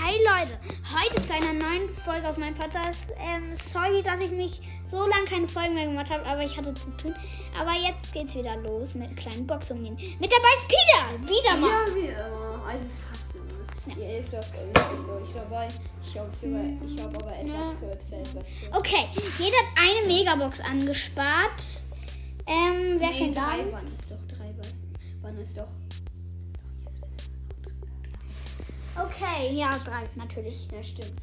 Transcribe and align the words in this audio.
Leute, 0.00 0.58
heute 0.90 1.22
zu 1.22 1.34
einer 1.34 1.52
neuen 1.52 1.88
Folge 1.94 2.26
auf 2.28 2.38
meinem 2.38 2.54
Podcast. 2.54 3.06
Ähm, 3.18 3.54
sorry, 3.54 4.02
dass 4.02 4.22
ich 4.24 4.30
mich 4.30 4.60
so 4.90 4.96
lange 5.06 5.24
keine 5.26 5.46
Folgen 5.46 5.74
mehr 5.74 5.84
gemacht 5.86 6.10
habe, 6.10 6.24
aber 6.24 6.42
ich 6.42 6.56
hatte 6.56 6.72
zu 6.74 6.90
tun. 6.96 7.14
Aber 7.58 7.72
jetzt 7.72 8.12
geht's 8.12 8.34
wieder 8.34 8.56
los 8.56 8.94
mit 8.94 9.14
kleinen 9.16 9.46
Boxungen. 9.46 9.94
Mit 9.94 10.32
dabei 10.32 10.48
ist 10.56 10.68
Peter! 10.68 11.28
Wieder 11.28 11.56
mal! 11.58 11.68
Ja, 11.88 11.94
wie 11.94 12.06
immer. 12.06 12.64
Also 12.66 12.84
fast 13.10 13.34
immer. 13.36 13.94
Die 13.94 14.02
elf 14.02 14.32
läuft 14.32 14.52
irgendwie 14.54 15.06
durch 15.10 15.32
dabei. 15.34 15.68
Ich 16.04 16.18
habe 16.18 16.30
ich 16.86 17.02
habe 17.02 17.16
aber 17.18 17.36
etwas 17.36 17.78
kürzer, 17.78 18.18
etwas 18.18 18.46
kürzer. 18.60 18.78
Okay, 18.78 19.04
jeder 19.38 19.56
hat 19.58 19.78
eine 19.78 20.06
Megabox 20.06 20.60
angespart. 20.60 21.84
Ähm, 22.46 22.96
wer 22.98 23.10
Nee, 23.10 23.18
fängt 23.18 23.36
drei 23.36 23.42
an? 23.60 23.72
waren 23.72 23.92
es 23.98 24.08
doch, 24.08 24.36
drei 24.36 24.52
was- 24.56 25.22
waren 25.22 25.38
es 25.38 25.54
doch. 25.54 25.68
Okay, 28.96 29.52
ja, 29.54 29.78
drei 29.84 30.08
natürlich. 30.14 30.68
Ja, 30.70 30.82
stimmt. 30.82 31.14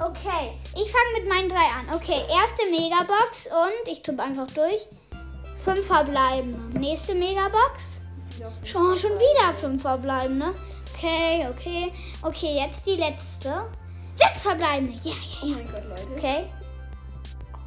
Okay, 0.00 0.52
ich 0.74 0.90
fange 0.92 1.18
mit 1.18 1.28
meinen 1.28 1.48
drei 1.48 1.56
an. 1.56 1.94
Okay, 1.94 2.22
erste 2.30 2.62
Megabox 2.70 3.48
und 3.48 3.92
ich 3.92 4.02
tue 4.02 4.18
einfach 4.18 4.46
durch. 4.52 4.86
Fünf 5.56 5.86
verbleibende. 5.86 6.78
Nächste 6.78 7.14
Megabox. 7.14 8.00
Ja, 8.38 8.52
Schon, 8.64 8.96
schon 8.96 9.12
wieder 9.18 9.52
fünf 9.54 9.82
verbleibende. 9.82 10.54
Okay, 10.94 11.46
okay. 11.50 11.92
Okay, 12.22 12.56
jetzt 12.56 12.86
die 12.86 12.96
letzte. 12.96 13.66
Sechs 14.14 14.42
verbleibende. 14.42 14.94
Ja, 15.02 15.14
Oh 15.42 15.46
ja, 15.46 15.48
ja. 15.48 15.56
mein 15.56 15.72
Gott, 15.72 15.84
Leute. 15.88 16.08
Okay. 16.16 16.44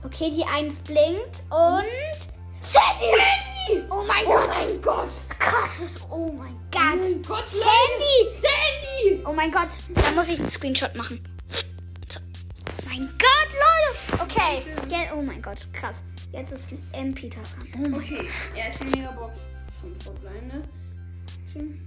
Okay, 0.03 0.29
die 0.31 0.45
eins 0.45 0.79
blinkt 0.79 1.41
und. 1.49 2.21
Sandy! 2.61 3.83
Oh 3.89 4.03
mein 4.07 4.25
Gott! 4.25 4.49
mein 4.49 4.81
Gott! 4.81 5.09
Krasses. 5.37 5.99
Oh 6.09 6.31
mein 6.31 6.59
Gott! 6.71 7.01
mein 7.01 7.21
Gott, 7.23 7.47
Sandy! 7.47 8.31
Sandy! 8.33 8.80
Oh 9.25 9.33
mein 9.33 9.51
Gott, 9.51 9.69
da 9.93 10.11
muss 10.11 10.29
ich 10.29 10.39
einen 10.39 10.49
Screenshot 10.49 10.95
machen. 10.95 11.23
So. 12.09 12.19
Mein 12.85 13.09
Gott, 13.17 14.17
Leute! 14.17 14.23
Okay, 14.23 14.63
jetzt, 14.87 15.13
oh 15.15 15.21
mein 15.21 15.41
Gott, 15.41 15.67
krass. 15.73 16.03
Jetzt 16.31 16.51
ist 16.51 16.73
M. 16.93 17.13
Peter 17.13 17.41
dran. 17.41 17.93
Okay, 17.93 18.27
erste 18.55 18.85
Megabox. 18.85 19.37
Fünf 19.81 20.03
verbleibende. 20.03 20.63
Hm. 21.53 21.79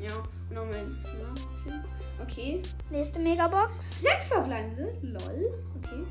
Ja, 0.00 0.14
und 0.14 0.54
noch 0.54 0.64
mein. 0.66 0.96
Ja, 1.04 1.34
schön. 1.62 1.84
Okay. 2.22 2.62
Nächste 2.90 3.18
Megabox. 3.18 4.00
Sechs 4.00 4.28
verbleibende. 4.28 4.96
Lol. 5.02 5.52
Okay. 5.76 6.04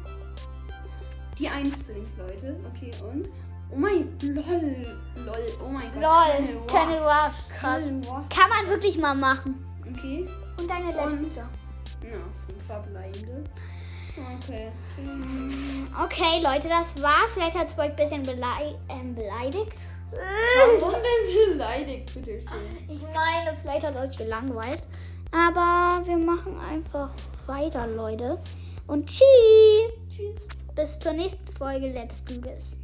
Die 1.39 1.49
Eins 1.49 1.75
blinkt, 1.83 2.17
Leute. 2.17 2.55
Okay, 2.73 2.91
und. 3.03 3.29
Oh 3.71 3.75
mein 3.75 4.15
lol. 4.21 4.99
Lol. 5.25 5.45
Oh 5.63 5.69
mein 5.69 5.91
Gott. 5.93 6.03
Lol, 6.03 6.67
Colonel 6.67 6.99
Ruffs. 6.99 7.49
Krass. 7.49 7.81
Colonel 7.81 8.07
Ruffs. 8.07 8.29
Kann 8.29 8.49
man 8.49 8.69
wirklich 8.69 8.97
mal 8.97 9.15
machen. 9.15 9.62
Okay. 10.03 10.27
Und 10.59 10.69
deine 10.69 10.89
Und- 10.89 11.21
letzte. 11.23 11.39
Ja, 11.39 12.17
fünf 12.47 12.65
verbleibende. 12.67 13.43
Okay. 14.37 14.71
Okay, 16.03 16.41
Leute, 16.43 16.67
das 16.69 17.01
war's. 17.01 17.33
Vielleicht 17.33 17.57
hat 17.57 17.69
es 17.69 17.77
euch 17.77 17.85
ein 17.85 17.95
bisschen 17.95 18.23
belei 18.23 18.75
ähm, 18.89 19.15
beleidigt. 19.15 19.77
Warum 20.11 20.93
denn 20.93 21.51
beleidigt, 21.53 22.13
bitte 22.13 22.31
schön? 22.41 22.87
Ich 22.87 23.01
meine, 23.01 23.57
vielleicht 23.61 23.85
hat 23.85 23.95
euch 23.95 24.15
gelangweilt. 24.15 24.83
Aber 25.31 26.05
wir 26.05 26.17
machen 26.17 26.59
einfach 26.59 27.09
weiter, 27.47 27.87
Leute. 27.87 28.37
Und 28.85 29.07
tschüss. 29.07 29.23
Tschüss. 30.09 30.35
Bis 30.75 30.99
zur 30.99 31.13
nächsten 31.13 31.47
Folge 31.57 31.87
Let's 31.87 32.23
Do 32.23 32.35
This. 32.35 32.77